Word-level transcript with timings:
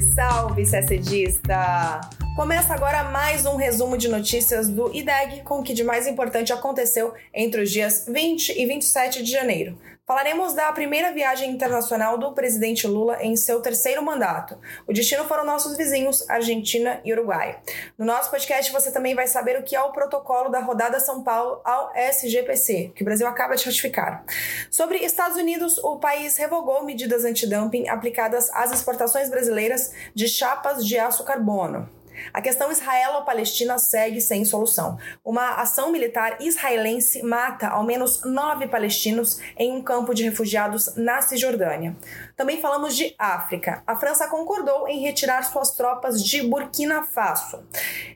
salve, 0.00 0.64
CSDista! 0.64 2.00
Começa 2.34 2.74
agora 2.74 3.04
mais 3.04 3.46
um 3.46 3.56
resumo 3.56 3.96
de 3.96 4.08
notícias 4.08 4.68
do 4.68 4.94
IDEG 4.94 5.42
com 5.42 5.60
o 5.60 5.62
que 5.62 5.72
de 5.72 5.82
mais 5.82 6.06
importante 6.06 6.52
aconteceu 6.52 7.14
entre 7.32 7.62
os 7.62 7.70
dias 7.70 8.04
20 8.06 8.60
e 8.60 8.66
27 8.66 9.22
de 9.22 9.30
janeiro. 9.30 9.78
Falaremos 10.06 10.54
da 10.54 10.70
primeira 10.70 11.12
viagem 11.12 11.50
internacional 11.50 12.16
do 12.16 12.30
presidente 12.30 12.86
Lula 12.86 13.20
em 13.20 13.34
seu 13.34 13.60
terceiro 13.60 14.00
mandato. 14.04 14.56
O 14.86 14.92
destino 14.92 15.24
foram 15.24 15.44
nossos 15.44 15.76
vizinhos, 15.76 16.24
Argentina 16.30 17.00
e 17.04 17.12
Uruguai. 17.12 17.58
No 17.98 18.06
nosso 18.06 18.30
podcast 18.30 18.70
você 18.70 18.92
também 18.92 19.16
vai 19.16 19.26
saber 19.26 19.58
o 19.58 19.64
que 19.64 19.74
é 19.74 19.82
o 19.82 19.90
protocolo 19.90 20.48
da 20.48 20.60
rodada 20.60 21.00
São 21.00 21.24
Paulo 21.24 21.60
ao 21.64 21.92
SGPC, 21.96 22.92
que 22.94 23.02
o 23.02 23.04
Brasil 23.04 23.26
acaba 23.26 23.56
de 23.56 23.64
ratificar. 23.64 24.24
Sobre 24.70 24.98
Estados 24.98 25.36
Unidos, 25.36 25.76
o 25.78 25.96
país 25.96 26.36
revogou 26.36 26.84
medidas 26.84 27.24
antidumping 27.24 27.88
aplicadas 27.88 28.48
às 28.54 28.70
exportações 28.70 29.28
brasileiras 29.28 29.92
de 30.14 30.28
chapas 30.28 30.86
de 30.86 30.96
aço 30.96 31.24
carbono. 31.24 31.95
A 32.32 32.40
questão 32.40 32.70
israelo-palestina 32.70 33.78
segue 33.78 34.20
sem 34.20 34.44
solução. 34.44 34.98
Uma 35.24 35.56
ação 35.56 35.90
militar 35.90 36.36
israelense 36.40 37.22
mata 37.22 37.68
ao 37.68 37.84
menos 37.84 38.24
nove 38.24 38.66
palestinos 38.68 39.40
em 39.56 39.72
um 39.72 39.82
campo 39.82 40.14
de 40.14 40.24
refugiados 40.24 40.94
na 40.96 41.20
Cisjordânia. 41.22 41.96
Também 42.36 42.60
falamos 42.60 42.96
de 42.96 43.14
África. 43.18 43.82
A 43.86 43.96
França 43.96 44.28
concordou 44.28 44.88
em 44.88 45.00
retirar 45.00 45.42
suas 45.42 45.70
tropas 45.72 46.22
de 46.22 46.42
Burkina 46.42 47.02
Faso. 47.02 47.64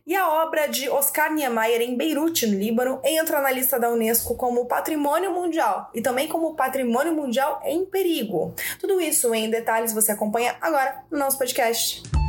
E 0.06 0.14
a 0.14 0.28
obra 0.42 0.66
de 0.66 0.88
Oscar 0.88 1.32
Niemeyer 1.32 1.80
em 1.80 1.96
Beirute, 1.96 2.46
no 2.46 2.58
Líbano, 2.58 3.00
entra 3.04 3.40
na 3.40 3.50
lista 3.50 3.78
da 3.78 3.90
Unesco 3.90 4.34
como 4.34 4.66
Patrimônio 4.66 5.32
Mundial 5.32 5.90
e 5.94 6.02
também 6.02 6.28
como 6.28 6.54
Patrimônio 6.54 7.14
Mundial 7.14 7.60
em 7.64 7.84
Perigo. 7.84 8.54
Tudo 8.78 9.00
isso 9.00 9.34
em 9.34 9.48
detalhes 9.48 9.92
você 9.92 10.12
acompanha 10.12 10.56
agora 10.60 11.04
no 11.10 11.18
nosso 11.18 11.38
podcast. 11.38 12.19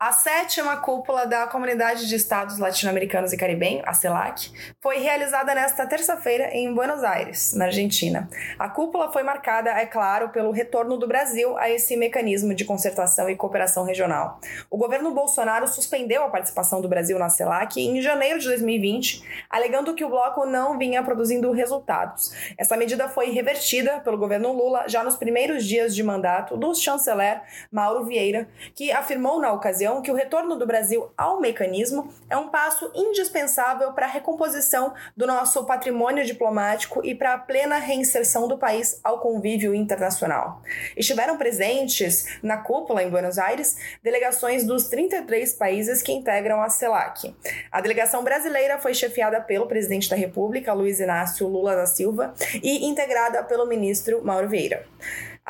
A 0.00 0.12
sétima 0.12 0.76
cúpula 0.76 1.26
da 1.26 1.48
Comunidade 1.48 2.06
de 2.06 2.14
Estados 2.14 2.56
Latino-Americanos 2.56 3.32
e 3.32 3.36
Caribenhos, 3.36 3.82
a 3.84 3.92
CELAC, 3.92 4.52
foi 4.80 4.98
realizada 4.98 5.52
nesta 5.56 5.84
terça-feira 5.88 6.54
em 6.54 6.72
Buenos 6.72 7.02
Aires, 7.02 7.52
na 7.54 7.64
Argentina. 7.64 8.30
A 8.60 8.68
cúpula 8.68 9.12
foi 9.12 9.24
marcada, 9.24 9.70
é 9.70 9.84
claro, 9.84 10.28
pelo 10.28 10.52
retorno 10.52 10.96
do 10.96 11.08
Brasil 11.08 11.58
a 11.58 11.68
esse 11.68 11.96
mecanismo 11.96 12.54
de 12.54 12.64
concertação 12.64 13.28
e 13.28 13.34
cooperação 13.34 13.82
regional. 13.82 14.38
O 14.70 14.78
governo 14.78 15.12
Bolsonaro 15.12 15.66
suspendeu 15.66 16.22
a 16.22 16.30
participação 16.30 16.80
do 16.80 16.88
Brasil 16.88 17.18
na 17.18 17.28
CELAC 17.28 17.80
em 17.80 18.00
janeiro 18.00 18.38
de 18.38 18.46
2020, 18.46 19.24
alegando 19.50 19.96
que 19.96 20.04
o 20.04 20.08
bloco 20.08 20.46
não 20.46 20.78
vinha 20.78 21.02
produzindo 21.02 21.50
resultados. 21.50 22.32
Essa 22.56 22.76
medida 22.76 23.08
foi 23.08 23.30
revertida 23.30 23.98
pelo 23.98 24.16
governo 24.16 24.52
Lula 24.52 24.84
já 24.86 25.02
nos 25.02 25.16
primeiros 25.16 25.64
dias 25.64 25.92
de 25.92 26.04
mandato 26.04 26.56
do 26.56 26.72
chanceler 26.72 27.42
Mauro 27.68 28.04
Vieira, 28.04 28.48
que 28.76 28.92
afirmou 28.92 29.40
na 29.40 29.52
ocasião 29.52 29.87
que 30.02 30.10
o 30.10 30.14
retorno 30.14 30.56
do 30.56 30.66
Brasil 30.66 31.10
ao 31.16 31.40
mecanismo 31.40 32.12
é 32.28 32.36
um 32.36 32.48
passo 32.48 32.90
indispensável 32.94 33.92
para 33.92 34.06
a 34.06 34.10
recomposição 34.10 34.94
do 35.16 35.26
nosso 35.26 35.64
patrimônio 35.64 36.24
diplomático 36.24 37.04
e 37.04 37.14
para 37.14 37.34
a 37.34 37.38
plena 37.38 37.78
reinserção 37.78 38.46
do 38.46 38.58
país 38.58 39.00
ao 39.02 39.20
convívio 39.20 39.74
internacional. 39.74 40.62
Estiveram 40.96 41.36
presentes 41.36 42.38
na 42.42 42.58
cúpula 42.58 43.02
em 43.02 43.10
Buenos 43.10 43.38
Aires 43.38 43.76
delegações 44.02 44.64
dos 44.64 44.88
33 44.88 45.54
países 45.54 46.02
que 46.02 46.12
integram 46.12 46.62
a 46.62 46.68
CELAC. 46.68 47.34
A 47.72 47.80
delegação 47.80 48.22
brasileira 48.22 48.78
foi 48.78 48.94
chefiada 48.94 49.40
pelo 49.40 49.66
presidente 49.66 50.08
da 50.08 50.16
República, 50.16 50.72
Luiz 50.72 51.00
Inácio 51.00 51.48
Lula 51.48 51.74
da 51.74 51.86
Silva, 51.86 52.34
e 52.62 52.86
integrada 52.86 53.42
pelo 53.42 53.66
ministro 53.66 54.24
Mauro 54.24 54.48
Vieira. 54.48 54.86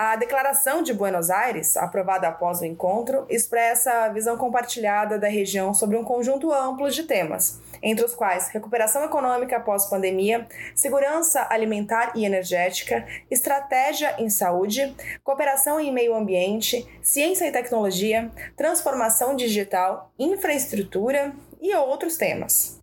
A 0.00 0.14
Declaração 0.14 0.80
de 0.80 0.94
Buenos 0.94 1.28
Aires, 1.28 1.76
aprovada 1.76 2.28
após 2.28 2.60
o 2.60 2.64
encontro, 2.64 3.26
expressa 3.28 4.04
a 4.04 4.08
visão 4.08 4.36
compartilhada 4.38 5.18
da 5.18 5.26
região 5.26 5.74
sobre 5.74 5.96
um 5.96 6.04
conjunto 6.04 6.52
amplo 6.52 6.88
de 6.88 7.02
temas, 7.02 7.60
entre 7.82 8.04
os 8.04 8.14
quais 8.14 8.46
recuperação 8.46 9.02
econômica 9.02 9.56
após 9.56 9.86
pandemia, 9.86 10.46
segurança 10.72 11.48
alimentar 11.50 12.12
e 12.14 12.24
energética, 12.24 13.04
estratégia 13.28 14.14
em 14.20 14.30
saúde, 14.30 14.94
cooperação 15.24 15.80
em 15.80 15.92
meio 15.92 16.14
ambiente, 16.14 16.86
ciência 17.02 17.48
e 17.48 17.50
tecnologia, 17.50 18.30
transformação 18.56 19.34
digital, 19.34 20.12
infraestrutura 20.16 21.32
e 21.60 21.74
outros 21.74 22.16
temas. 22.16 22.77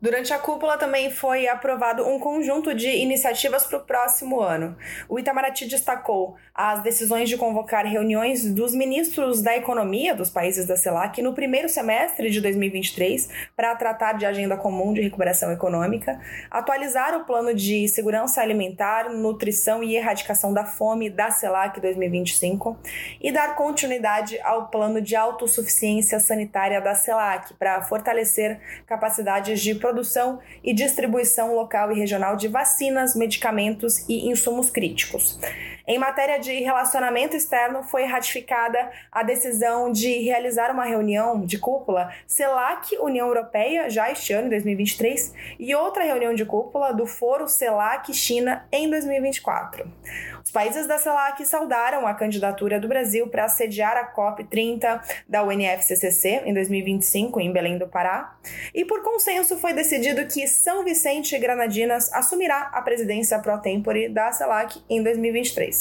Durante 0.00 0.32
a 0.32 0.38
cúpula 0.38 0.76
também 0.76 1.10
foi 1.10 1.48
aprovado 1.48 2.06
um 2.06 2.18
conjunto 2.18 2.74
de 2.74 2.88
iniciativas 2.88 3.64
para 3.64 3.78
o 3.78 3.84
próximo 3.84 4.42
ano. 4.42 4.76
O 5.08 5.18
Itamaraty 5.18 5.66
destacou 5.66 6.36
as 6.54 6.82
decisões 6.82 7.30
de 7.30 7.36
convocar 7.38 7.86
reuniões 7.86 8.44
dos 8.52 8.74
ministros 8.74 9.40
da 9.40 9.56
economia 9.56 10.14
dos 10.14 10.28
países 10.28 10.66
da 10.66 10.76
CELAC 10.76 11.22
no 11.22 11.32
primeiro 11.32 11.68
semestre 11.68 12.28
de 12.28 12.42
2023 12.42 13.28
para 13.56 13.74
tratar 13.74 14.12
de 14.14 14.26
agenda 14.26 14.56
comum 14.56 14.92
de 14.92 15.00
recuperação 15.00 15.50
econômica, 15.50 16.20
atualizar 16.50 17.16
o 17.16 17.24
plano 17.24 17.54
de 17.54 17.88
segurança 17.88 18.42
alimentar, 18.42 19.10
nutrição 19.10 19.82
e 19.82 19.96
erradicação 19.96 20.52
da 20.52 20.66
fome 20.66 21.08
da 21.08 21.30
CELAC 21.30 21.80
2025 21.80 22.78
e 23.20 23.32
dar 23.32 23.54
continuidade 23.54 24.38
ao 24.42 24.68
plano 24.68 25.00
de 25.00 25.16
autossuficiência 25.16 26.20
sanitária 26.20 26.82
da 26.82 26.94
CELAC 26.94 27.54
para 27.54 27.80
fortalecer 27.82 28.60
capacidades 28.86 29.60
de 29.60 29.74
produção 29.86 30.40
e 30.64 30.74
distribuição 30.74 31.54
local 31.54 31.92
e 31.92 31.98
regional 31.98 32.36
de 32.36 32.48
vacinas, 32.48 33.14
medicamentos 33.14 34.04
e 34.08 34.28
insumos 34.28 34.68
críticos. 34.68 35.38
Em 35.88 35.98
matéria 35.98 36.40
de 36.40 36.52
relacionamento 36.64 37.36
externo, 37.36 37.84
foi 37.84 38.04
ratificada 38.04 38.90
a 39.12 39.22
decisão 39.22 39.92
de 39.92 40.18
realizar 40.18 40.72
uma 40.72 40.84
reunião 40.84 41.46
de 41.46 41.58
cúpula 41.58 42.12
CELAC 42.26 42.98
União 42.98 43.28
Europeia, 43.28 43.88
já 43.88 44.10
este 44.10 44.32
ano, 44.32 44.48
em 44.48 44.50
2023, 44.50 45.32
e 45.60 45.74
outra 45.76 46.02
reunião 46.02 46.34
de 46.34 46.44
cúpula 46.44 46.92
do 46.92 47.06
Foro 47.06 47.46
CELAC 47.46 48.12
China 48.12 48.66
em 48.72 48.90
2024. 48.90 49.86
Os 50.44 50.50
países 50.50 50.88
da 50.88 50.98
CELAC 50.98 51.44
saudaram 51.44 52.06
a 52.06 52.14
candidatura 52.14 52.80
do 52.80 52.88
Brasil 52.88 53.28
para 53.28 53.48
sediar 53.48 53.96
a 53.96 54.12
COP30 54.12 55.00
da 55.28 55.44
UNFCCC 55.44 56.42
em 56.46 56.54
2025, 56.54 57.40
em 57.40 57.52
Belém 57.52 57.78
do 57.78 57.86
Pará, 57.86 58.36
e 58.74 58.84
por 58.84 59.02
consenso 59.02 59.56
foi 59.58 59.72
decidido 59.72 60.26
que 60.26 60.48
São 60.48 60.84
Vicente 60.84 61.34
e 61.34 61.38
Granadinas 61.38 62.12
assumirá 62.12 62.70
a 62.72 62.82
presidência 62.82 63.38
pro 63.38 63.58
tempore 63.58 64.08
da 64.08 64.32
CELAC 64.32 64.82
em 64.88 65.00
2023. 65.02 65.75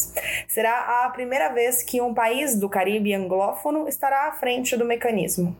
Será 0.47 1.05
a 1.05 1.09
primeira 1.09 1.49
vez 1.49 1.81
que 1.83 2.01
um 2.01 2.13
país 2.13 2.55
do 2.55 2.69
Caribe 2.69 3.13
anglófono 3.13 3.87
estará 3.87 4.27
à 4.27 4.31
frente 4.31 4.75
do 4.77 4.85
mecanismo. 4.85 5.55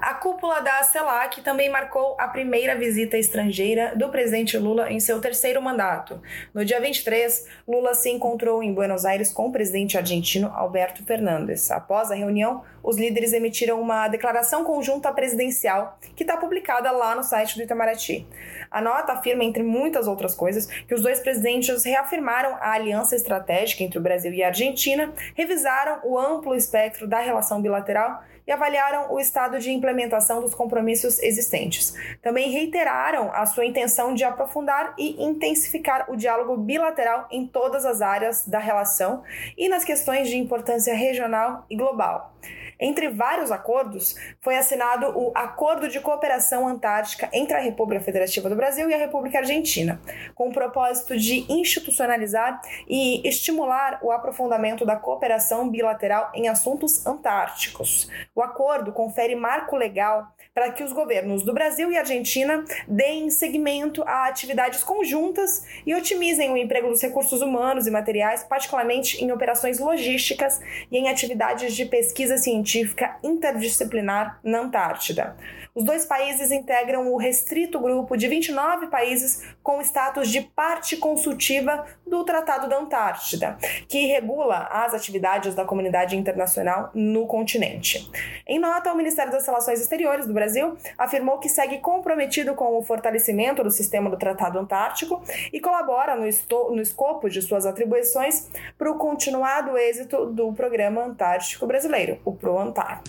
A 0.00 0.14
cúpula 0.14 0.60
da 0.60 0.82
CELAC 0.82 1.42
também 1.42 1.68
marcou 1.68 2.16
a 2.18 2.26
primeira 2.26 2.74
visita 2.74 3.18
estrangeira 3.18 3.94
do 3.94 4.08
presidente 4.08 4.56
Lula 4.56 4.90
em 4.90 4.98
seu 4.98 5.20
terceiro 5.20 5.60
mandato. 5.60 6.22
No 6.54 6.64
dia 6.64 6.80
23, 6.80 7.46
Lula 7.68 7.92
se 7.92 8.08
encontrou 8.08 8.62
em 8.62 8.72
Buenos 8.72 9.04
Aires 9.04 9.30
com 9.30 9.48
o 9.48 9.52
presidente 9.52 9.98
argentino 9.98 10.50
Alberto 10.54 11.04
Fernandes. 11.04 11.70
Após 11.70 12.10
a 12.10 12.14
reunião, 12.14 12.64
os 12.82 12.96
líderes 12.96 13.32
emitiram 13.32 13.80
uma 13.80 14.08
declaração 14.08 14.64
conjunta 14.64 15.12
presidencial 15.12 15.98
que 16.16 16.22
está 16.22 16.36
publicada 16.36 16.90
lá 16.90 17.14
no 17.14 17.22
site 17.22 17.56
do 17.56 17.62
Itamaraty. 17.62 18.26
A 18.70 18.80
nota 18.80 19.12
afirma, 19.12 19.44
entre 19.44 19.62
muitas 19.62 20.06
outras 20.06 20.34
coisas, 20.34 20.66
que 20.66 20.94
os 20.94 21.02
dois 21.02 21.20
presidentes 21.20 21.84
reafirmaram 21.84 22.56
a 22.60 22.72
aliança 22.72 23.16
estratégica 23.16 23.82
entre 23.82 23.98
o 23.98 24.02
Brasil 24.02 24.32
e 24.32 24.42
a 24.42 24.48
Argentina, 24.48 25.12
revisaram 25.34 26.00
o 26.04 26.18
amplo 26.18 26.54
espectro 26.54 27.06
da 27.06 27.20
relação 27.20 27.60
bilateral 27.60 28.22
e 28.46 28.52
avaliaram 28.52 29.12
o 29.12 29.20
estado 29.20 29.60
de 29.60 29.70
implementação 29.70 30.40
dos 30.40 30.54
compromissos 30.54 31.22
existentes. 31.22 31.94
Também 32.20 32.50
reiteraram 32.50 33.30
a 33.32 33.46
sua 33.46 33.64
intenção 33.64 34.12
de 34.12 34.24
aprofundar 34.24 34.92
e 34.98 35.22
intensificar 35.22 36.10
o 36.10 36.16
diálogo 36.16 36.56
bilateral 36.56 37.28
em 37.30 37.46
todas 37.46 37.84
as 37.84 38.00
áreas 38.02 38.46
da 38.46 38.58
relação 38.58 39.22
e 39.56 39.68
nas 39.68 39.84
questões 39.84 40.28
de 40.28 40.36
importância 40.36 40.94
regional 40.94 41.64
e 41.70 41.76
global. 41.76 42.34
Entre 42.80 43.08
vários 43.08 43.52
acordos, 43.52 44.16
foi 44.40 44.56
assinado 44.56 45.06
o 45.16 45.32
Acordo 45.34 45.88
de 45.88 46.00
Cooperação 46.00 46.66
Antártica 46.66 47.28
entre 47.32 47.54
a 47.54 47.60
República 47.60 48.02
Federativa 48.02 48.48
do 48.48 48.56
Brasil 48.56 48.88
e 48.88 48.94
a 48.94 48.98
República 48.98 49.38
Argentina, 49.38 50.00
com 50.34 50.48
o 50.48 50.52
propósito 50.52 51.16
de 51.16 51.44
institucionalizar 51.52 52.60
e 52.88 53.26
estimular 53.28 53.98
o 54.02 54.10
aprofundamento 54.10 54.86
da 54.86 54.96
cooperação 54.96 55.68
bilateral 55.68 56.30
em 56.34 56.48
assuntos 56.48 57.06
antárticos. 57.06 58.08
O 58.34 58.42
acordo 58.42 58.92
confere 58.92 59.34
marco 59.34 59.76
legal 59.76 60.34
para 60.54 60.72
que 60.72 60.82
os 60.82 60.92
governos 60.92 61.44
do 61.44 61.54
Brasil 61.54 61.92
e 61.92 61.96
Argentina 61.96 62.64
deem 62.88 63.30
seguimento 63.30 64.02
a 64.02 64.26
atividades 64.26 64.82
conjuntas 64.82 65.64
e 65.86 65.94
otimizem 65.94 66.50
o 66.50 66.56
emprego 66.56 66.88
dos 66.88 67.00
recursos 67.00 67.40
humanos 67.40 67.86
e 67.86 67.90
materiais, 67.90 68.42
particularmente 68.42 69.22
em 69.22 69.30
operações 69.30 69.78
logísticas 69.78 70.60
e 70.90 70.98
em 70.98 71.08
atividades 71.08 71.74
de 71.74 71.86
pesquisa 71.86 72.36
científica 72.36 73.16
interdisciplinar 73.22 74.40
na 74.42 74.60
Antártida. 74.60 75.36
Os 75.74 75.84
dois 75.84 76.04
países 76.04 76.50
integram 76.50 77.12
o 77.12 77.16
restrito 77.16 77.78
grupo 77.78 78.16
de 78.16 78.26
29 78.26 78.88
países 78.88 79.42
com 79.62 79.80
status 79.80 80.28
de 80.28 80.40
parte 80.40 80.96
consultiva 80.96 81.84
do 82.06 82.24
Tratado 82.24 82.68
da 82.68 82.78
Antártida, 82.78 83.56
que 83.88 84.06
regula 84.06 84.68
as 84.70 84.94
atividades 84.94 85.54
da 85.54 85.64
comunidade 85.64 86.16
internacional 86.16 86.90
no 86.92 87.26
continente. 87.26 88.10
Em 88.46 88.58
nota, 88.58 88.92
o 88.92 88.96
Ministério 88.96 89.30
das 89.30 89.46
Relações 89.46 89.80
Exteriores 89.80 90.26
do 90.26 90.34
Brasil 90.34 90.76
afirmou 90.98 91.38
que 91.38 91.48
segue 91.48 91.78
comprometido 91.78 92.54
com 92.54 92.76
o 92.76 92.82
fortalecimento 92.82 93.62
do 93.62 93.70
sistema 93.70 94.10
do 94.10 94.16
Tratado 94.16 94.58
Antártico 94.58 95.22
e 95.52 95.60
colabora 95.60 96.16
no, 96.16 96.24
no 96.70 96.82
escopo 96.82 97.28
de 97.28 97.40
suas 97.40 97.64
atribuições 97.64 98.48
para 98.76 98.90
o 98.90 98.98
continuado 98.98 99.78
êxito 99.78 100.26
do 100.26 100.52
Programa 100.52 101.04
Antártico 101.04 101.66
Brasileiro, 101.66 102.18
o 102.24 102.32
PROANTAR. 102.32 103.02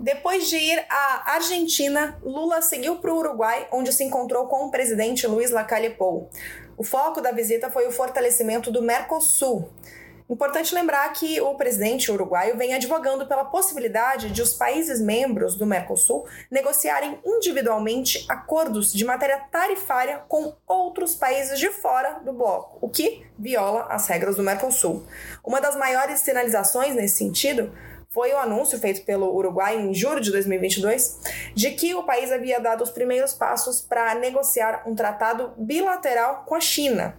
Depois 0.00 0.48
de 0.48 0.56
ir 0.56 0.82
à 0.88 1.34
Argentina, 1.34 2.18
Lula 2.22 2.62
seguiu 2.62 2.96
para 2.96 3.12
o 3.12 3.18
Uruguai, 3.18 3.68
onde 3.70 3.92
se 3.92 4.02
encontrou 4.02 4.46
com 4.46 4.64
o 4.64 4.70
presidente 4.70 5.26
Luiz 5.26 5.50
Lacalle 5.50 5.90
Pou. 5.90 6.30
O 6.74 6.82
foco 6.82 7.20
da 7.20 7.30
visita 7.32 7.70
foi 7.70 7.86
o 7.86 7.92
fortalecimento 7.92 8.70
do 8.70 8.80
Mercosul. 8.80 9.68
Importante 10.26 10.74
lembrar 10.74 11.12
que 11.12 11.38
o 11.42 11.54
presidente 11.54 12.10
uruguaio 12.10 12.56
vem 12.56 12.72
advogando 12.72 13.26
pela 13.26 13.44
possibilidade 13.44 14.30
de 14.30 14.40
os 14.40 14.54
países 14.54 15.02
membros 15.02 15.54
do 15.56 15.66
Mercosul 15.66 16.24
negociarem 16.50 17.18
individualmente 17.26 18.24
acordos 18.26 18.94
de 18.94 19.04
matéria 19.04 19.38
tarifária 19.50 20.22
com 20.28 20.54
outros 20.66 21.14
países 21.14 21.58
de 21.58 21.68
fora 21.68 22.20
do 22.24 22.32
bloco, 22.32 22.78
o 22.80 22.88
que 22.88 23.26
viola 23.38 23.88
as 23.90 24.06
regras 24.06 24.36
do 24.36 24.42
Mercosul. 24.42 25.04
Uma 25.44 25.60
das 25.60 25.76
maiores 25.76 26.20
sinalizações 26.20 26.94
nesse 26.94 27.18
sentido 27.18 27.70
foi 28.12 28.32
o 28.32 28.38
anúncio 28.38 28.76
feito 28.76 29.04
pelo 29.04 29.32
Uruguai 29.32 29.76
em 29.76 29.94
julho 29.94 30.20
de 30.20 30.32
2022 30.32 31.20
de 31.54 31.70
que 31.70 31.94
o 31.94 32.02
país 32.02 32.32
havia 32.32 32.58
dado 32.58 32.82
os 32.82 32.90
primeiros 32.90 33.32
passos 33.32 33.80
para 33.80 34.16
negociar 34.16 34.82
um 34.84 34.96
tratado 34.96 35.52
bilateral 35.56 36.42
com 36.44 36.56
a 36.56 36.60
China. 36.60 37.16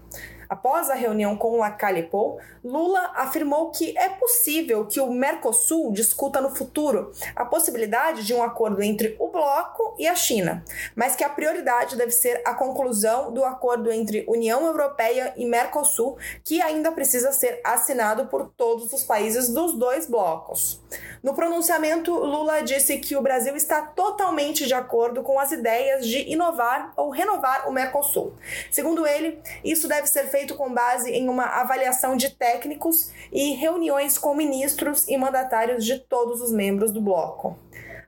Após 0.51 0.89
a 0.89 0.95
reunião 0.95 1.37
com 1.37 1.55
Lacalle 1.55 2.03
Pou, 2.03 2.37
Lula 2.61 3.13
afirmou 3.15 3.71
que 3.71 3.97
é 3.97 4.09
possível 4.09 4.85
que 4.85 4.99
o 4.99 5.09
Mercosul 5.09 5.93
discuta 5.93 6.41
no 6.41 6.53
futuro 6.53 7.13
a 7.33 7.45
possibilidade 7.45 8.25
de 8.25 8.33
um 8.33 8.43
acordo 8.43 8.83
entre 8.83 9.15
o 9.17 9.29
bloco 9.29 9.95
e 9.97 10.05
a 10.05 10.13
China, 10.13 10.61
mas 10.93 11.15
que 11.15 11.23
a 11.23 11.29
prioridade 11.29 11.95
deve 11.95 12.11
ser 12.11 12.41
a 12.43 12.53
conclusão 12.53 13.31
do 13.31 13.45
acordo 13.45 13.89
entre 13.93 14.25
União 14.27 14.65
Europeia 14.65 15.33
e 15.37 15.45
Mercosul, 15.45 16.17
que 16.43 16.61
ainda 16.61 16.91
precisa 16.91 17.31
ser 17.31 17.61
assinado 17.63 18.25
por 18.25 18.51
todos 18.57 18.91
os 18.91 19.05
países 19.05 19.47
dos 19.47 19.79
dois 19.79 20.05
blocos. 20.05 20.81
No 21.23 21.33
pronunciamento, 21.35 22.11
Lula 22.13 22.61
disse 22.61 22.97
que 22.97 23.15
o 23.15 23.21
Brasil 23.21 23.55
está 23.55 23.83
totalmente 23.83 24.65
de 24.65 24.73
acordo 24.73 25.21
com 25.21 25.39
as 25.39 25.51
ideias 25.51 26.05
de 26.05 26.29
inovar 26.29 26.91
ou 26.97 27.09
renovar 27.09 27.69
o 27.69 27.71
Mercosul. 27.71 28.33
Segundo 28.71 29.05
ele, 29.07 29.39
isso 29.63 29.87
deve 29.87 30.07
ser 30.07 30.27
feito 30.29 30.40
com 30.49 30.73
base 30.73 31.11
em 31.11 31.29
uma 31.29 31.45
avaliação 31.45 32.15
de 32.15 32.29
técnicos 32.29 33.11
e 33.31 33.51
reuniões 33.53 34.17
com 34.17 34.33
ministros 34.35 35.07
e 35.07 35.17
mandatários 35.17 35.85
de 35.85 35.99
todos 35.99 36.41
os 36.41 36.51
membros 36.51 36.91
do 36.91 37.01
bloco. 37.01 37.57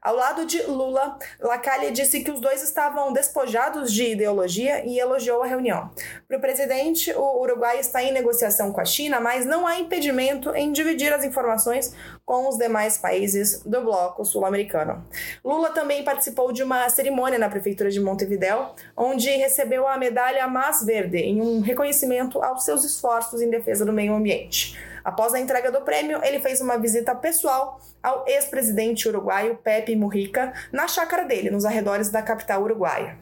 Ao 0.04 0.14
lado 0.14 0.46
de 0.46 0.62
Lula, 0.64 1.18
Lacalle 1.40 1.90
disse 1.92 2.22
que 2.26 2.30
os 2.30 2.42
dois 2.42 2.62
estavam 2.62 3.14
despojados 3.14 3.94
de 3.94 4.12
ideologia 4.12 4.86
e 4.86 5.00
elogiou 5.00 5.42
a 5.42 5.48
reunião. 5.48 5.90
Para 6.28 6.38
o 6.38 6.42
presidente, 6.42 7.14
o 7.14 7.42
Uruguai 7.42 7.80
está 7.80 8.04
em 8.04 8.12
negociação 8.12 8.74
com 8.74 8.82
a 8.82 8.86
China, 8.86 9.22
mas 9.22 9.46
não 9.46 9.66
há 9.66 9.80
impedimento 9.80 10.54
em 10.56 10.74
dividir 10.74 11.14
as 11.14 11.24
informações 11.24 11.96
com 12.26 12.50
os 12.50 12.58
demais 12.58 12.98
países 12.98 13.64
do 13.64 13.80
bloco 13.80 14.26
sul-americano. 14.26 15.08
Lula 15.42 15.70
também 15.70 16.04
participou 16.04 16.52
de 16.52 16.64
uma 16.64 16.90
cerimônia 16.90 17.40
na 17.40 17.48
prefeitura 17.48 17.90
de 17.90 18.02
Montevideo, 18.02 18.72
onde 18.98 19.30
recebeu 19.30 19.88
a 19.88 19.98
medalha 19.98 20.46
Mas 20.50 20.84
Verde 20.84 21.20
em 21.20 21.42
um 21.42 21.62
reconhecimento 21.62 22.44
aos 22.44 22.66
seus 22.66 22.84
esforços 22.84 23.42
em 23.42 23.50
defesa 23.50 23.86
do 23.86 23.94
meio 23.94 24.14
ambiente. 24.14 24.78
Após 25.04 25.34
a 25.34 25.40
entrega 25.40 25.72
do 25.72 25.82
prêmio, 25.82 26.24
ele 26.24 26.40
fez 26.40 26.62
uma 26.62 26.78
visita 26.78 27.14
pessoal 27.14 27.82
ao 28.02 28.26
ex-presidente 28.28 29.08
uruguaio 29.08 29.58
Pepe 29.58 29.96
Mujica 29.96 30.54
na 30.72 30.88
chácara 30.88 31.26
dele, 31.26 31.50
nos 31.50 31.66
arredores 31.66 32.10
da 32.10 32.22
capital 32.22 32.64
uruguaia. 32.64 33.18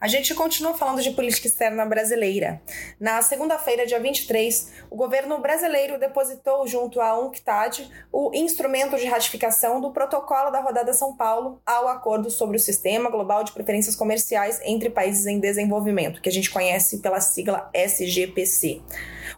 A 0.00 0.06
gente 0.06 0.32
continua 0.32 0.74
falando 0.74 1.02
de 1.02 1.10
política 1.10 1.48
externa 1.48 1.84
brasileira. 1.84 2.62
Na 3.00 3.20
segunda-feira, 3.20 3.84
dia 3.84 3.98
23, 3.98 4.72
o 4.88 4.94
governo 4.94 5.38
brasileiro 5.38 5.98
depositou 5.98 6.68
junto 6.68 7.00
à 7.00 7.18
UNCTAD 7.18 7.90
o 8.12 8.30
instrumento 8.32 8.96
de 8.96 9.06
ratificação 9.06 9.80
do 9.80 9.90
protocolo 9.90 10.50
da 10.50 10.60
Rodada 10.60 10.92
São 10.92 11.16
Paulo 11.16 11.60
ao 11.66 11.88
acordo 11.88 12.30
sobre 12.30 12.56
o 12.56 12.60
Sistema 12.60 13.10
Global 13.10 13.42
de 13.42 13.50
Preferências 13.50 13.96
Comerciais 13.96 14.60
entre 14.62 14.88
Países 14.88 15.26
em 15.26 15.40
Desenvolvimento, 15.40 16.20
que 16.20 16.28
a 16.28 16.32
gente 16.32 16.50
conhece 16.50 16.98
pela 16.98 17.20
sigla 17.20 17.68
SGPC. 17.74 18.80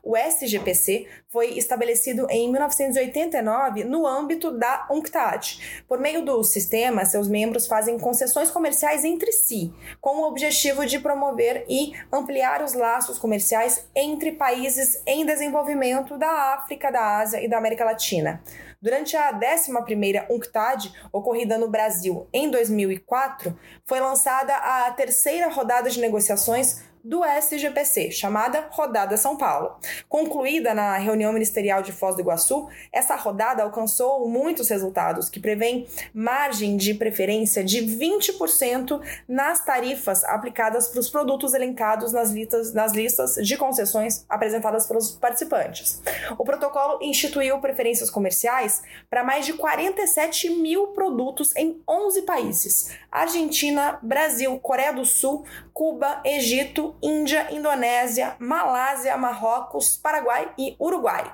O 0.03 0.17
SGPC 0.17 1.07
foi 1.29 1.59
estabelecido 1.59 2.27
em 2.31 2.51
1989 2.51 3.85
no 3.85 4.07
âmbito 4.07 4.51
da 4.51 4.87
UNCTAD. 4.91 5.85
Por 5.87 5.99
meio 5.99 6.25
do 6.25 6.43
sistema, 6.43 7.05
seus 7.05 7.29
membros 7.29 7.67
fazem 7.67 7.99
concessões 7.99 8.51
comerciais 8.51 9.05
entre 9.05 9.33
si, 9.33 9.73
com 10.01 10.19
o 10.19 10.27
objetivo 10.27 10.85
de 10.87 10.99
promover 10.99 11.65
e 11.69 11.93
ampliar 12.13 12.63
os 12.63 12.75
laços 12.75 13.19
comerciais 13.19 13.87
entre 13.95 14.33
países 14.33 15.03
em 15.07 15.25
desenvolvimento 15.25 16.19
da 16.19 16.55
África, 16.55 16.91
da 16.91 17.19
Ásia 17.19 17.43
e 17.43 17.49
da 17.49 17.59
América 17.59 17.85
Latina. 17.85 18.43
Durante 18.83 19.15
a 19.15 19.31
11ª 19.31 20.27
UNCTAD, 20.31 20.93
ocorrida 21.13 21.59
no 21.59 21.69
Brasil 21.69 22.27
em 22.33 22.51
2004, 22.51 23.55
foi 23.85 24.01
lançada 24.01 24.55
a 24.57 24.91
terceira 24.93 25.49
rodada 25.49 25.91
de 25.91 26.01
negociações 26.01 26.83
do 27.03 27.25
SGPC, 27.25 28.11
chamada 28.11 28.69
Rodada 28.71 29.17
São 29.17 29.37
Paulo. 29.37 29.77
Concluída 30.09 30.75
na 30.75 30.97
reunião 30.99 31.33
ministerial 31.33 31.83
de 31.83 31.93
Foz 31.93 32.15
do 32.15 32.21
Iguaçu, 32.21 32.69
essa 32.93 33.17
rodada 33.17 33.63
alcançou 33.63 34.29
muitos 34.29 34.69
resultados, 34.69 35.29
que 35.29 35.41
prevêem 35.41 35.87
margem 36.13 36.77
de 36.77 36.95
preferência 36.95 37.65
de 37.65 37.83
20% 37.83 39.01
nas 39.27 39.65
tarifas 39.65 40.25
aplicadas 40.25 40.89
para 40.89 41.01
os 41.01 41.09
produtos 41.09 41.55
elencados 41.55 42.13
nas 42.13 42.31
listas, 42.31 42.73
nas 42.73 42.93
listas 42.93 43.35
de 43.35 43.57
concessões 43.57 44.25
apresentadas 44.29 44.87
pelos 44.87 45.13
participantes. 45.13 46.03
O 46.39 46.45
protocolo 46.45 46.99
instituiu 47.03 47.59
preferências 47.61 48.11
comerciais 48.11 48.83
para 49.09 49.25
mais 49.25 49.47
de 49.47 49.55
47 49.55 50.51
mil 50.51 50.89
produtos 50.89 51.55
em 51.57 51.81
11 51.89 52.23
países: 52.23 52.91
Argentina, 53.11 53.99
Brasil, 54.03 54.59
Coreia 54.59 54.93
do 54.93 55.05
Sul, 55.05 55.45
Cuba, 55.73 56.21
Egito, 56.25 56.90
Índia, 57.03 57.49
Indonésia, 57.51 58.37
Malásia, 58.39 59.17
Marrocos, 59.17 59.97
Paraguai 59.97 60.53
e 60.59 60.77
Uruguai. 60.79 61.33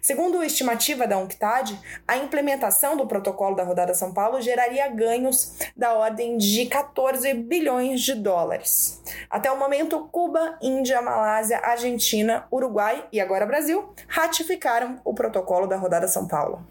Segundo 0.00 0.38
a 0.38 0.46
estimativa 0.46 1.06
da 1.06 1.18
UNCTAD, 1.18 1.78
a 2.06 2.16
implementação 2.16 2.96
do 2.96 3.06
protocolo 3.06 3.56
da 3.56 3.64
Rodada 3.64 3.94
São 3.94 4.12
Paulo 4.12 4.40
geraria 4.40 4.88
ganhos 4.88 5.56
da 5.76 5.92
ordem 5.92 6.36
de 6.36 6.66
14 6.66 7.34
bilhões 7.34 8.00
de 8.00 8.14
dólares. 8.14 9.02
Até 9.30 9.50
o 9.50 9.58
momento, 9.58 10.08
Cuba, 10.10 10.58
Índia, 10.62 11.02
Malásia, 11.02 11.60
Argentina, 11.62 12.46
Uruguai 12.50 13.06
e 13.12 13.20
agora 13.20 13.46
Brasil 13.46 13.92
ratificaram 14.06 15.00
o 15.04 15.14
protocolo 15.14 15.66
da 15.66 15.76
Rodada 15.76 16.08
São 16.08 16.26
Paulo. 16.26 16.66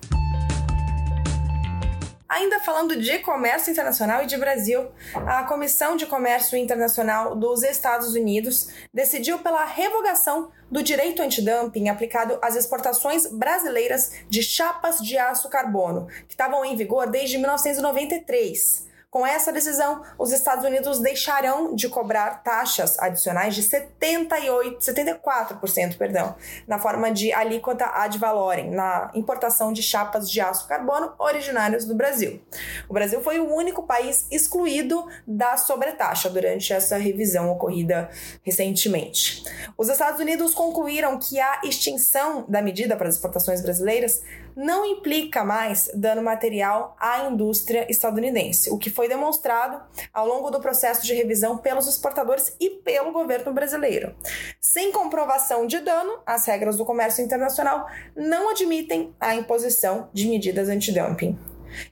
Ainda 2.30 2.60
falando 2.60 2.98
de 2.98 3.20
comércio 3.20 3.72
internacional 3.72 4.22
e 4.22 4.26
de 4.26 4.36
Brasil, 4.36 4.90
a 5.26 5.44
Comissão 5.44 5.96
de 5.96 6.06
Comércio 6.06 6.58
Internacional 6.58 7.34
dos 7.34 7.64
Estados 7.64 8.16
Unidos 8.16 8.68
decidiu 8.94 9.40
pela 9.40 9.64
revogação 9.64 10.52
do 10.70 10.84
direito 10.84 11.22
antidumping 11.22 11.88
aplicado 11.88 12.38
às 12.42 12.58
exportações 12.58 13.28
brasileiras 13.28 14.12
de 14.30 14.44
chapas 14.44 14.98
de 14.98 15.18
aço 15.18 15.48
carbono, 15.48 16.08
que 16.28 16.34
estavam 16.34 16.66
em 16.66 16.76
vigor 16.76 17.10
desde 17.10 17.38
1993. 17.38 18.88
Com 19.18 19.26
essa 19.26 19.52
decisão, 19.52 20.04
os 20.16 20.32
Estados 20.32 20.64
Unidos 20.64 21.00
deixarão 21.00 21.74
de 21.74 21.90
cobrar 21.90 22.44
taxas 22.44 23.00
adicionais 23.00 23.56
de 23.56 23.64
78, 23.64 24.80
74%, 24.80 25.98
perdão, 25.98 26.36
na 26.68 26.78
forma 26.78 27.12
de 27.12 27.34
alíquota 27.34 27.88
ad 27.96 28.16
valorem 28.20 28.70
na 28.70 29.10
importação 29.16 29.74
de 29.74 29.82
chapas 29.82 30.30
de 30.30 30.40
aço 30.40 30.68
carbono 30.68 31.14
originárias 31.18 31.84
do 31.84 31.96
Brasil. 31.96 32.40
O 32.88 32.94
Brasil 32.94 33.20
foi 33.24 33.40
o 33.40 33.52
único 33.52 33.82
país 33.88 34.28
excluído 34.30 35.08
da 35.26 35.58
sobretaxa 35.58 36.30
durante 36.30 36.72
essa 36.72 36.96
revisão 36.96 37.50
ocorrida 37.52 38.12
recentemente. 38.44 39.44
Os 39.76 39.90
Estados 39.90 40.22
Unidos 40.22 40.54
concluíram 40.54 41.18
que 41.18 41.40
a 41.40 41.62
extinção 41.64 42.46
da 42.48 42.62
medida 42.62 42.96
para 42.96 43.08
as 43.08 43.16
exportações 43.16 43.62
brasileiras 43.62 44.22
não 44.58 44.84
implica 44.84 45.44
mais 45.44 45.88
dano 45.94 46.24
material 46.24 46.96
à 47.00 47.30
indústria 47.30 47.86
estadunidense, 47.92 48.72
o 48.72 48.78
que 48.78 48.90
foi 48.90 49.07
demonstrado 49.08 49.82
ao 50.14 50.28
longo 50.28 50.50
do 50.50 50.60
processo 50.60 51.06
de 51.06 51.14
revisão 51.14 51.58
pelos 51.58 51.88
exportadores 51.88 52.56
e 52.60 52.70
pelo 52.70 53.12
governo 53.12 53.54
brasileiro. 53.54 54.16
Sem 54.60 54.92
comprovação 54.92 55.66
de 55.66 55.80
dano, 55.80 56.20
as 56.26 56.46
regras 56.46 56.78
do 56.78 56.86
comércio 56.86 57.24
internacional 57.24 57.88
não 58.16 58.50
admitem 58.50 59.14
a 59.20 59.36
imposição 59.36 60.10
de 60.14 60.28
medidas 60.28 60.70
antidumping. 60.70 61.38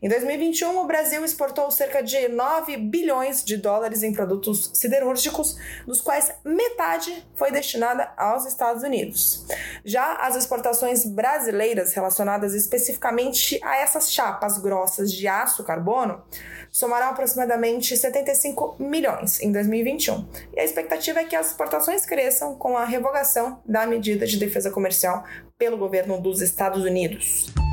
Em 0.02 0.10
2021, 0.10 0.80
o 0.80 0.86
Brasil 0.86 1.24
exportou 1.24 1.70
cerca 1.72 2.02
de 2.02 2.28
9 2.28 2.78
bilhões 2.78 3.44
de 3.44 3.58
dólares 3.58 4.04
em 4.04 4.14
produtos 4.14 4.72
siderúrgicos, 4.74 5.58
dos 5.86 6.02
quais 6.02 6.32
metade 6.44 7.26
foi 7.36 7.52
destinada 7.52 8.12
aos 8.18 8.46
Estados 8.46 8.84
Unidos. 8.84 9.46
Já 9.84 10.16
as 10.16 10.36
exportações 10.36 11.06
brasileiras 11.06 11.94
relacionadas 11.94 12.54
especificamente 12.54 13.60
a 13.64 13.78
essas 13.78 14.12
chapas 14.12 14.58
grossas 14.58 15.12
de 15.12 15.28
aço 15.28 15.64
carbono 15.64 16.24
somarão 16.72 17.10
aproximadamente 17.10 17.96
75 17.96 18.76
milhões 18.80 19.40
em 19.42 19.52
2021. 19.52 20.28
E 20.54 20.60
a 20.60 20.66
expectativa 20.66 21.22
é 21.22 21.24
que 21.24 21.36
as 21.36 21.48
exportações 21.48 22.06
cresçam 22.06 22.56
com 22.56 22.78
a 22.78 22.86
revogação 22.86 23.62
da 23.66 23.88
medida 23.88 24.26
de 24.26 24.38
defesa 24.38 24.70
comercial 24.70 25.24
pelo 25.58 25.78
governo 25.78 26.20
dos 26.20 26.42
Estados 26.42 26.84
Unidos. 26.84 27.65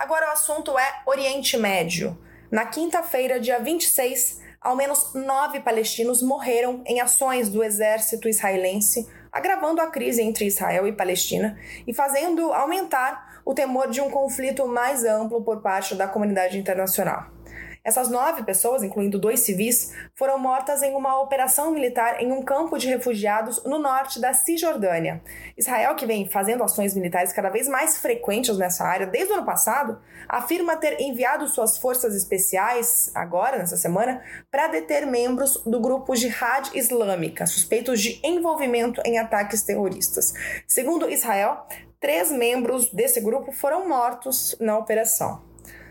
Agora 0.00 0.28
o 0.28 0.32
assunto 0.32 0.78
é 0.78 1.02
Oriente 1.04 1.58
Médio. 1.58 2.18
Na 2.50 2.64
quinta-feira, 2.64 3.38
dia 3.38 3.58
26, 3.58 4.40
ao 4.58 4.74
menos 4.74 5.12
nove 5.12 5.60
palestinos 5.60 6.22
morreram 6.22 6.82
em 6.86 7.02
ações 7.02 7.50
do 7.50 7.62
exército 7.62 8.26
israelense, 8.26 9.06
agravando 9.30 9.78
a 9.82 9.88
crise 9.88 10.22
entre 10.22 10.46
Israel 10.46 10.86
e 10.86 10.92
Palestina 10.92 11.58
e 11.86 11.92
fazendo 11.92 12.50
aumentar 12.50 13.42
o 13.44 13.52
temor 13.52 13.90
de 13.90 14.00
um 14.00 14.08
conflito 14.08 14.66
mais 14.66 15.04
amplo 15.04 15.44
por 15.44 15.60
parte 15.60 15.94
da 15.94 16.08
comunidade 16.08 16.56
internacional. 16.56 17.26
Essas 17.82 18.10
nove 18.10 18.42
pessoas, 18.42 18.82
incluindo 18.82 19.18
dois 19.18 19.40
civis, 19.40 19.94
foram 20.14 20.38
mortas 20.38 20.82
em 20.82 20.94
uma 20.94 21.18
operação 21.20 21.70
militar 21.70 22.22
em 22.22 22.30
um 22.30 22.42
campo 22.42 22.76
de 22.76 22.86
refugiados 22.86 23.64
no 23.64 23.78
norte 23.78 24.20
da 24.20 24.34
Cisjordânia. 24.34 25.22
Israel, 25.56 25.94
que 25.94 26.04
vem 26.04 26.28
fazendo 26.28 26.62
ações 26.62 26.94
militares 26.94 27.32
cada 27.32 27.48
vez 27.48 27.66
mais 27.68 27.96
frequentes 27.96 28.58
nessa 28.58 28.84
área 28.84 29.06
desde 29.06 29.32
o 29.32 29.36
ano 29.36 29.46
passado, 29.46 29.98
afirma 30.28 30.76
ter 30.76 31.00
enviado 31.00 31.48
suas 31.48 31.78
forças 31.78 32.14
especiais, 32.14 33.10
agora, 33.14 33.56
nessa 33.56 33.78
semana, 33.78 34.22
para 34.50 34.68
deter 34.68 35.06
membros 35.06 35.62
do 35.64 35.80
grupo 35.80 36.14
Jihad 36.14 36.70
Islâmica, 36.74 37.46
suspeitos 37.46 38.00
de 38.00 38.20
envolvimento 38.22 39.00
em 39.06 39.18
ataques 39.18 39.62
terroristas. 39.62 40.34
Segundo 40.66 41.10
Israel, 41.10 41.66
três 41.98 42.30
membros 42.30 42.92
desse 42.92 43.20
grupo 43.20 43.52
foram 43.52 43.88
mortos 43.88 44.54
na 44.60 44.76
operação 44.76 45.49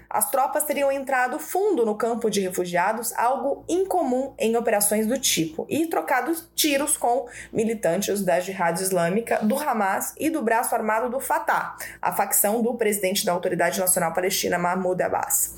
as 0.09 0.31
tropas 0.31 0.63
teriam 0.63 0.91
entrado 0.91 1.37
fundo 1.37 1.85
no 1.85 1.95
campo 1.95 2.29
de 2.29 2.41
refugiados, 2.41 3.13
algo 3.13 3.63
incomum 3.69 4.33
em 4.39 4.57
operações 4.57 5.05
do 5.05 5.19
tipo, 5.19 5.67
e 5.69 5.85
trocado 5.85 6.33
tiros 6.55 6.97
com 6.97 7.27
militantes 7.53 8.23
da 8.23 8.39
Jihad 8.39 8.81
Islâmica, 8.81 9.39
do 9.43 9.57
Hamas 9.57 10.15
e 10.17 10.29
do 10.29 10.41
braço 10.41 10.73
armado 10.73 11.09
do 11.09 11.19
Fatah, 11.19 11.75
a 12.01 12.11
facção 12.11 12.61
do 12.61 12.73
presidente 12.73 13.25
da 13.25 13.31
Autoridade 13.31 13.79
Nacional 13.79 14.13
Palestina, 14.13 14.57
Mahmoud 14.57 15.01
Abbas. 15.03 15.55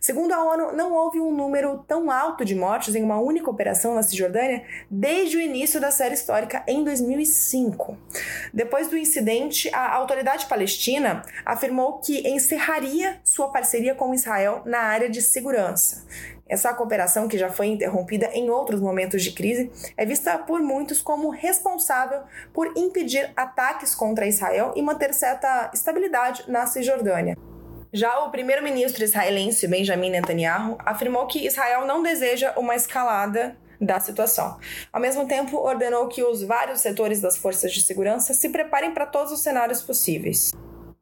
Segundo 0.00 0.32
a 0.32 0.44
ONU, 0.44 0.72
não 0.72 0.92
houve 0.92 1.18
um 1.18 1.34
número 1.34 1.78
tão 1.88 2.10
alto 2.10 2.44
de 2.44 2.54
mortes 2.54 2.94
em 2.94 3.02
uma 3.02 3.18
única 3.18 3.50
operação 3.50 3.94
na 3.94 4.02
Cisjordânia 4.02 4.64
desde 4.90 5.38
o 5.38 5.40
início 5.40 5.80
da 5.80 5.90
série 5.90 6.14
histórica 6.14 6.62
em 6.66 6.84
2005. 6.84 7.96
Depois 8.52 8.88
do 8.88 8.98
incidente, 8.98 9.70
a 9.72 9.94
autoridade 9.94 10.44
palestina 10.44 11.22
afirmou 11.44 12.00
que 12.00 12.28
encerraria 12.28 13.18
sua 13.24 13.48
parceria 13.48 13.93
com 13.94 14.14
Israel 14.14 14.62
na 14.64 14.80
área 14.80 15.08
de 15.08 15.22
segurança. 15.22 16.04
Essa 16.46 16.74
cooperação, 16.74 17.26
que 17.26 17.38
já 17.38 17.48
foi 17.48 17.68
interrompida 17.68 18.26
em 18.34 18.50
outros 18.50 18.80
momentos 18.80 19.22
de 19.22 19.32
crise, 19.32 19.72
é 19.96 20.04
vista 20.04 20.38
por 20.38 20.60
muitos 20.60 21.00
como 21.00 21.30
responsável 21.30 22.20
por 22.52 22.72
impedir 22.76 23.32
ataques 23.34 23.94
contra 23.94 24.26
Israel 24.26 24.72
e 24.76 24.82
manter 24.82 25.14
certa 25.14 25.70
estabilidade 25.72 26.44
na 26.46 26.66
Cisjordânia. 26.66 27.36
Já 27.92 28.24
o 28.24 28.30
primeiro-ministro 28.30 29.04
israelense 29.04 29.68
Benjamin 29.68 30.10
Netanyahu 30.10 30.76
afirmou 30.80 31.26
que 31.26 31.46
Israel 31.46 31.86
não 31.86 32.02
deseja 32.02 32.52
uma 32.56 32.74
escalada 32.74 33.56
da 33.80 34.00
situação. 34.00 34.58
Ao 34.92 35.00
mesmo 35.00 35.26
tempo, 35.26 35.56
ordenou 35.56 36.08
que 36.08 36.22
os 36.22 36.42
vários 36.42 36.80
setores 36.80 37.20
das 37.20 37.36
forças 37.36 37.72
de 37.72 37.82
segurança 37.82 38.34
se 38.34 38.48
preparem 38.48 38.92
para 38.92 39.06
todos 39.06 39.32
os 39.32 39.42
cenários 39.42 39.80
possíveis. 39.80 40.50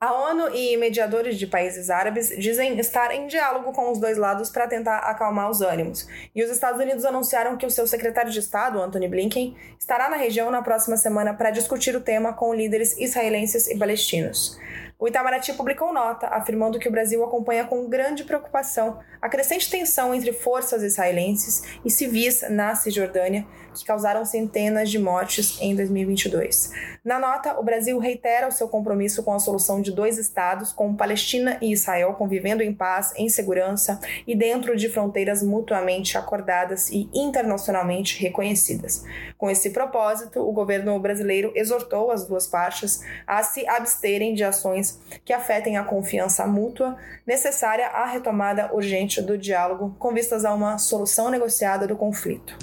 A 0.03 0.13
ONU 0.13 0.53
e 0.53 0.77
mediadores 0.77 1.39
de 1.39 1.47
países 1.47 1.89
árabes 1.89 2.31
dizem 2.37 2.77
estar 2.81 3.15
em 3.15 3.29
diálogo 3.29 3.71
com 3.71 3.93
os 3.93 4.01
dois 4.01 4.19
lados 4.19 4.51
para 4.51 4.67
tentar 4.67 4.99
acalmar 4.99 5.49
os 5.49 5.61
ânimos. 5.61 6.09
E 6.35 6.43
os 6.43 6.51
Estados 6.51 6.81
Unidos 6.81 7.05
anunciaram 7.05 7.57
que 7.57 7.65
o 7.65 7.71
seu 7.71 7.87
secretário 7.87 8.33
de 8.33 8.41
Estado, 8.41 8.83
Anthony 8.83 9.07
Blinken, 9.07 9.57
estará 9.79 10.11
na 10.11 10.17
região 10.17 10.51
na 10.51 10.61
próxima 10.61 10.97
semana 10.97 11.35
para 11.35 11.53
discutir 11.53 11.95
o 11.95 12.01
tema 12.01 12.33
com 12.33 12.53
líderes 12.53 12.99
israelenses 12.99 13.69
e 13.69 13.79
palestinos. 13.79 14.59
O 15.03 15.09
Itamaraty 15.09 15.53
publicou 15.55 15.93
nota 15.93 16.29
afirmando 16.29 16.79
que 16.79 16.87
o 16.89 16.93
Brasil 16.93 17.25
acompanha 17.25 17.65
com 17.65 17.89
grande 17.89 18.23
preocupação 18.23 19.01
a 19.21 19.29
crescente 19.29 19.69
tensão 19.69 20.15
entre 20.15 20.33
forças 20.33 20.81
israelenses 20.81 21.65
e 21.85 21.91
civis 21.91 22.45
na 22.49 22.73
Cisjordânia, 22.77 23.45
que 23.75 23.85
causaram 23.85 24.25
centenas 24.25 24.89
de 24.89 25.01
mortes 25.01 25.61
em 25.61 25.75
2022. 25.75 26.71
Na 27.05 27.19
nota, 27.19 27.59
o 27.59 27.65
Brasil 27.65 27.99
reitera 27.99 28.47
o 28.47 28.53
seu 28.53 28.69
compromisso 28.69 29.25
com 29.25 29.35
a 29.35 29.41
solução 29.41 29.83
de 29.83 29.91
dois 29.91 30.19
estados, 30.19 30.73
com 30.73 30.95
Palestina 30.95 31.59
e 31.61 31.73
Israel 31.73 32.15
convivendo 32.15 32.63
em 32.63 32.73
paz, 32.73 33.13
em 33.17 33.29
segurança 33.29 33.99
e 34.25 34.37
dentro 34.37 34.77
de 34.77 34.89
fronteiras 34.89 35.43
mutuamente 35.43 36.17
acordadas 36.17 36.91
e 36.91 37.09
internacionalmente 37.13 38.21
reconhecidas. 38.21 39.05
Com 39.37 39.51
esse 39.51 39.71
propósito, 39.71 40.41
o 40.41 40.53
governo 40.53 40.97
brasileiro 41.01 41.51
exortou 41.57 42.13
as 42.13 42.25
duas 42.25 42.47
partes 42.47 43.01
a 43.27 43.43
se 43.43 43.67
absterem 43.67 44.35
de 44.35 44.45
ações 44.45 44.92
que 45.25 45.33
afetem 45.33 45.77
a 45.77 45.85
confiança 45.85 46.47
mútua 46.47 46.97
necessária 47.27 47.87
à 47.89 48.07
retomada 48.07 48.75
urgente 48.75 49.21
do 49.21 49.39
diálogo 49.39 49.95
com 49.99 50.13
vistas 50.13 50.45
a 50.45 50.53
uma 50.55 50.79
solução 50.79 51.31
negociada 51.31 51.87
do 51.87 51.97
conflito. 51.97 52.57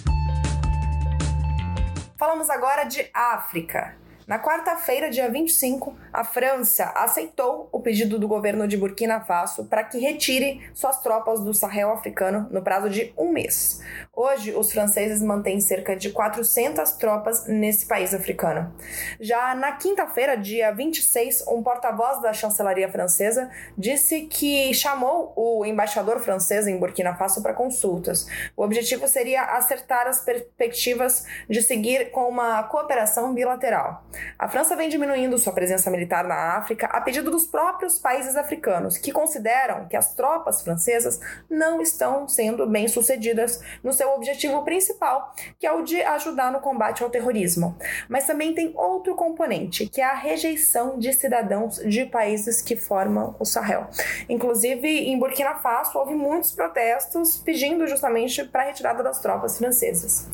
Falamos 2.18 2.50
agora 2.50 2.84
de 2.84 3.10
África. 3.14 3.96
Na 4.30 4.38
quarta-feira, 4.38 5.10
dia 5.10 5.28
25, 5.28 5.98
a 6.14 6.24
França 6.24 6.92
aceitou 6.96 7.68
o 7.72 7.80
pedido 7.80 8.20
do 8.20 8.28
governo 8.28 8.68
de 8.68 8.78
Burkina 8.78 9.22
Faso 9.22 9.66
para 9.66 9.84
que 9.84 9.98
retire 9.98 10.70
suas 10.72 11.02
tropas 11.02 11.40
do 11.44 11.52
Sahel 11.52 11.92
africano 11.92 12.48
no 12.52 12.62
prazo 12.62 12.92
de 12.92 13.12
um 13.18 13.32
mês. 13.32 13.82
Hoje, 14.22 14.54
os 14.54 14.70
franceses 14.74 15.22
mantêm 15.22 15.62
cerca 15.62 15.96
de 15.96 16.10
400 16.10 16.92
tropas 16.98 17.48
nesse 17.48 17.86
país 17.86 18.14
africano. 18.14 18.70
Já 19.18 19.56
na 19.56 19.72
quinta-feira, 19.72 20.36
dia 20.36 20.74
26, 20.74 21.48
um 21.48 21.64
porta-voz 21.64 22.22
da 22.22 22.34
chancelaria 22.34 22.92
francesa 22.92 23.50
disse 23.78 24.24
que 24.24 24.74
chamou 24.74 25.32
o 25.38 25.66
embaixador 25.66 26.20
francês 26.20 26.68
em 26.68 26.78
Burkina 26.78 27.16
Faso 27.16 27.42
para 27.42 27.54
consultas. 27.54 28.28
O 28.58 28.64
objetivo 28.66 29.08
seria 29.08 29.42
acertar 29.56 30.06
as 30.06 30.22
perspectivas 30.22 31.26
de 31.50 31.62
seguir 31.62 32.12
com 32.12 32.28
uma 32.28 32.62
cooperação 32.64 33.34
bilateral. 33.34 34.04
A 34.38 34.50
França 34.50 34.76
vem 34.76 34.90
diminuindo 34.90 35.38
sua 35.38 35.54
presença 35.54 35.90
militar 35.90 36.26
na 36.26 36.58
África 36.58 36.88
a 36.88 37.00
pedido 37.00 37.32
dos 37.32 37.48
próprios 37.48 37.98
países 37.98 38.36
africanos, 38.36 38.98
que 38.98 39.14
consideram 39.14 39.88
que 39.88 39.96
as 39.96 40.14
tropas 40.14 40.62
francesas 40.62 41.22
não 41.50 41.82
estão 41.82 42.28
sendo 42.28 42.68
bem 42.68 42.90
sucedidas 42.90 43.62
no 43.82 43.94
seu 44.10 44.16
objetivo 44.16 44.64
principal, 44.64 45.34
que 45.60 45.68
é 45.68 45.72
o 45.72 45.84
de 45.84 46.02
ajudar 46.02 46.52
no 46.52 46.60
combate 46.60 47.04
ao 47.04 47.10
terrorismo. 47.10 47.78
Mas 48.08 48.26
também 48.26 48.54
tem 48.54 48.74
outro 48.76 49.16
componente, 49.16 49.88
que 49.88 50.02
é 50.02 50.06
a 50.06 50.14
rejeição 50.14 50.98
de 50.98 51.14
cidadãos 51.14 51.76
de 51.78 52.06
países 52.06 52.62
que 52.62 52.76
formam 52.76 53.36
o 53.40 53.46
Sahel. 53.46 53.88
Inclusive, 54.28 54.88
em 54.88 55.20
Burkina 55.20 55.56
Faso, 55.56 55.98
houve 55.98 56.16
muitos 56.16 56.52
protestos 56.52 57.38
pedindo 57.38 57.86
justamente 57.88 58.44
para 58.44 58.64
a 58.64 58.66
retirada 58.66 59.04
das 59.04 59.20
tropas 59.20 59.58
francesas. 59.58 60.28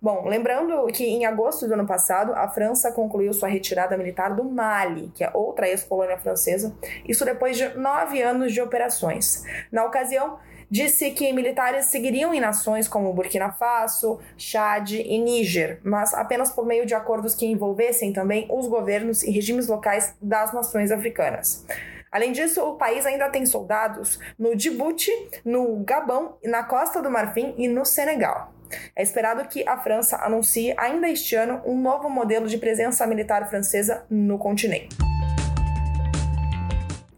Bom, 0.00 0.26
lembrando 0.26 0.86
que 0.86 1.04
em 1.04 1.26
agosto 1.26 1.66
do 1.66 1.74
ano 1.74 1.86
passado, 1.86 2.32
a 2.34 2.48
França 2.48 2.92
concluiu 2.92 3.32
sua 3.32 3.48
retirada 3.48 3.96
militar 3.96 4.34
do 4.34 4.44
Mali, 4.44 5.10
que 5.14 5.24
é 5.24 5.30
outra 5.34 5.68
ex-colônia 5.68 6.16
francesa, 6.18 6.74
isso 7.06 7.24
depois 7.24 7.56
de 7.56 7.68
nove 7.76 8.22
anos 8.22 8.52
de 8.52 8.60
operações. 8.60 9.44
Na 9.70 9.84
ocasião, 9.84 10.38
disse 10.70 11.10
que 11.10 11.32
militares 11.32 11.86
seguiriam 11.86 12.32
em 12.34 12.40
nações 12.40 12.86
como 12.86 13.12
Burkina 13.12 13.50
Faso, 13.50 14.18
Chad 14.36 14.92
e 14.92 15.18
Níger, 15.18 15.80
mas 15.82 16.12
apenas 16.14 16.50
por 16.50 16.66
meio 16.66 16.84
de 16.84 16.94
acordos 16.94 17.34
que 17.34 17.46
envolvessem 17.46 18.12
também 18.12 18.46
os 18.50 18.66
governos 18.66 19.22
e 19.22 19.30
regimes 19.30 19.68
locais 19.68 20.14
das 20.20 20.52
nações 20.52 20.90
africanas. 20.90 21.64
Além 22.10 22.32
disso, 22.32 22.62
o 22.62 22.76
país 22.76 23.04
ainda 23.04 23.28
tem 23.28 23.44
soldados 23.44 24.18
no 24.38 24.56
Djibouti, 24.56 25.10
no 25.44 25.76
Gabão, 25.84 26.36
na 26.44 26.62
Costa 26.62 27.02
do 27.02 27.10
Marfim 27.10 27.54
e 27.58 27.68
no 27.68 27.84
Senegal. 27.84 28.52
É 28.94 29.02
esperado 29.02 29.46
que 29.48 29.66
a 29.66 29.78
França 29.78 30.16
anuncie 30.16 30.74
ainda 30.76 31.08
este 31.08 31.34
ano 31.34 31.60
um 31.64 31.78
novo 31.80 32.08
modelo 32.08 32.46
de 32.46 32.58
presença 32.58 33.06
militar 33.06 33.48
francesa 33.48 34.04
no 34.10 34.38
continente. 34.38 35.07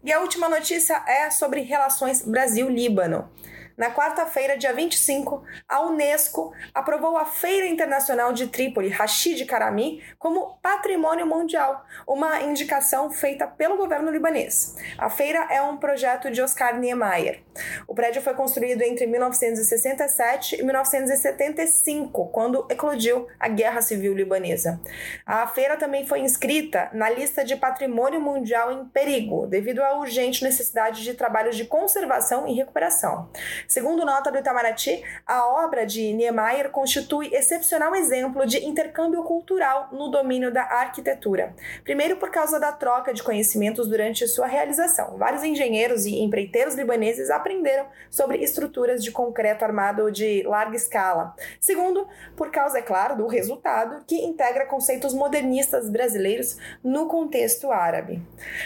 E 0.03 0.11
a 0.11 0.19
última 0.19 0.49
notícia 0.49 1.03
é 1.07 1.29
sobre 1.29 1.61
relações 1.61 2.23
Brasil-Líbano. 2.23 3.29
Na 3.77 3.91
quarta-feira, 3.91 4.57
dia 4.57 4.73
25, 4.73 5.43
a 5.67 5.81
Unesco 5.81 6.53
aprovou 6.73 7.17
a 7.17 7.25
Feira 7.25 7.65
Internacional 7.65 8.33
de 8.33 8.47
Trípoli, 8.47 8.89
Rashid 8.89 9.45
Karami, 9.45 10.03
como 10.19 10.57
Patrimônio 10.61 11.25
Mundial, 11.25 11.85
uma 12.07 12.41
indicação 12.41 13.11
feita 13.11 13.47
pelo 13.47 13.77
governo 13.77 14.11
libanês. 14.11 14.75
A 14.97 15.09
feira 15.09 15.47
é 15.49 15.61
um 15.61 15.77
projeto 15.77 16.29
de 16.29 16.41
Oscar 16.41 16.79
Niemeyer. 16.79 17.41
O 17.87 17.95
prédio 17.95 18.21
foi 18.21 18.33
construído 18.33 18.81
entre 18.81 19.05
1967 19.05 20.55
e 20.59 20.63
1975, 20.63 22.27
quando 22.29 22.65
eclodiu 22.69 23.27
a 23.39 23.47
Guerra 23.47 23.81
Civil 23.81 24.13
Libanesa. 24.13 24.79
A 25.25 25.47
feira 25.47 25.77
também 25.77 26.05
foi 26.05 26.19
inscrita 26.19 26.89
na 26.93 27.09
lista 27.09 27.43
de 27.43 27.55
Patrimônio 27.55 28.21
Mundial 28.21 28.71
em 28.71 28.85
Perigo, 28.85 29.47
devido 29.47 29.81
à 29.81 29.97
urgente 29.97 30.43
necessidade 30.43 31.03
de 31.03 31.13
trabalhos 31.13 31.55
de 31.55 31.65
conservação 31.65 32.47
e 32.47 32.53
recuperação. 32.53 33.29
Segundo 33.67 34.05
nota 34.05 34.31
do 34.31 34.37
Itamaraty, 34.37 35.03
a 35.25 35.45
obra 35.63 35.85
de 35.85 36.13
Niemeyer 36.13 36.69
constitui 36.69 37.33
excepcional 37.33 37.95
exemplo 37.95 38.45
de 38.45 38.65
intercâmbio 38.65 39.23
cultural 39.23 39.89
no 39.91 40.09
domínio 40.09 40.51
da 40.51 40.63
arquitetura. 40.63 41.55
Primeiro, 41.83 42.17
por 42.17 42.31
causa 42.31 42.59
da 42.59 42.71
troca 42.71 43.13
de 43.13 43.23
conhecimentos 43.23 43.87
durante 43.87 44.27
sua 44.27 44.47
realização. 44.47 45.17
Vários 45.17 45.43
engenheiros 45.43 46.05
e 46.05 46.19
empreiteiros 46.19 46.75
libaneses 46.75 47.29
aprenderam 47.29 47.85
sobre 48.09 48.43
estruturas 48.43 49.03
de 49.03 49.11
concreto 49.11 49.63
armado 49.63 50.11
de 50.11 50.43
larga 50.43 50.75
escala. 50.75 51.35
Segundo, 51.59 52.07
por 52.35 52.51
causa, 52.51 52.79
é 52.79 52.81
claro, 52.81 53.17
do 53.17 53.27
resultado 53.27 54.03
que 54.05 54.15
integra 54.15 54.65
conceitos 54.65 55.13
modernistas 55.13 55.89
brasileiros 55.89 56.57
no 56.83 57.07
contexto 57.07 57.71
árabe. 57.71 58.21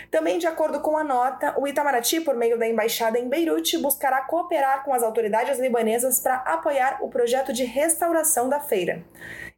Também, 0.10 0.38
de 0.38 0.48
acordo 0.48 0.80
com 0.80 0.98
a 0.98 1.04
nota, 1.04 1.54
o 1.60 1.68
Itamaraty, 1.68 2.22
por 2.22 2.36
meio 2.36 2.58
da 2.58 2.68
embaixada 2.68 3.20
em 3.20 3.28
Beirute, 3.28 3.78
buscará 3.78 4.22
cooperar 4.22 4.84
com 4.86 4.94
as 4.94 5.04
autoridades 5.04 5.60
libanesas 5.60 6.20
para 6.20 6.36
apoiar 6.36 7.00
o 7.02 7.10
projeto 7.10 7.52
de 7.52 7.66
restauração 7.66 8.48
da 8.48 8.60
feira. 8.60 9.04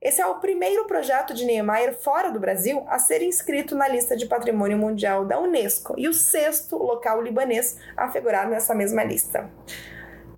Esse 0.01 0.21
é 0.21 0.25
o 0.25 0.39
primeiro 0.39 0.85
projeto 0.85 1.33
de 1.33 1.45
Niemeyer 1.45 1.93
fora 1.93 2.31
do 2.31 2.39
Brasil 2.39 2.85
a 2.87 2.97
ser 2.97 3.21
inscrito 3.21 3.75
na 3.75 3.87
lista 3.87 4.15
de 4.15 4.25
patrimônio 4.25 4.77
mundial 4.77 5.25
da 5.25 5.39
Unesco 5.39 5.93
e 5.97 6.07
o 6.07 6.13
sexto 6.13 6.77
local 6.77 7.21
libanês 7.21 7.77
a 7.95 8.09
figurar 8.09 8.49
nessa 8.49 8.73
mesma 8.73 9.03
lista. 9.03 9.49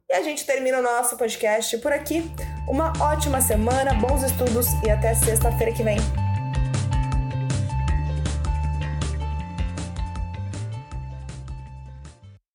E 0.09 0.13
a 0.13 0.23
gente 0.23 0.43
termina 0.45 0.79
o 0.79 0.81
nosso 0.81 1.15
podcast 1.17 1.77
por 1.77 1.93
aqui. 1.93 2.23
Uma 2.67 2.91
ótima 2.99 3.39
semana, 3.41 3.93
bons 3.93 4.23
estudos 4.23 4.67
e 4.83 4.89
até 4.89 5.13
sexta-feira 5.13 5.71
que 5.71 5.83
vem. 5.83 6.28